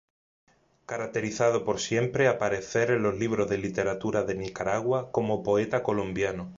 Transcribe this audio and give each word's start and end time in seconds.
Caracterizado 0.87 1.63
por 1.63 1.79
siempre 1.79 2.27
aparecer 2.27 2.89
en 2.89 3.03
los 3.03 3.19
libros 3.19 3.47
de 3.47 3.59
literatura 3.59 4.23
de 4.23 4.33
nicaragua 4.33 5.11
como 5.11 5.43
poeta 5.43 5.83
colombiano. 5.83 6.49